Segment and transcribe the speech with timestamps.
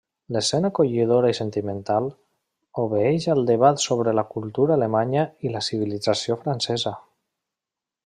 [0.35, 2.07] L'escena, acollidora i sentimental,
[2.85, 6.99] obeeix al debat sobre la cultura alemanya i la civilització francesa.